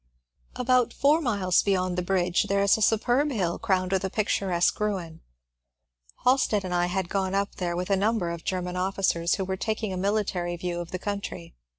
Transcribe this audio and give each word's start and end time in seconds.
^ 0.55 0.59
About 0.59 0.93
four 0.93 1.21
miles 1.21 1.61
beyond 1.61 1.95
the 1.95 2.01
bridge 2.01 2.45
there 2.49 2.63
is 2.63 2.75
a 2.75 2.81
superb 2.81 3.29
hill 3.29 3.59
crowned 3.59 3.91
with 3.91 4.03
a 4.03 4.09
picturesque 4.09 4.79
ruin. 4.79 5.21
Halstead 6.23 6.65
and 6.65 6.73
I 6.73 6.87
had 6.87 7.07
gone 7.07 7.35
up 7.35 7.57
there 7.57 7.75
with 7.75 7.91
a 7.91 7.95
number 7.95 8.31
of 8.31 8.43
Grerman 8.43 8.77
officers 8.77 9.35
who 9.35 9.45
were 9.45 9.57
taking 9.57 9.93
a 9.93 9.97
military 9.97 10.57
view 10.57 10.79
of 10.79 10.89
the 10.89 10.97
country. 10.97 11.53